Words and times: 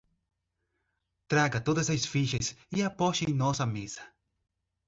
Traga 1.29 1.59
todas 1.63 1.87
as 1.95 2.03
fichas 2.13 2.55
e 2.71 2.81
aposte 2.81 3.23
em 3.29 3.35
nossa 3.35 3.67
mesa 3.67 4.01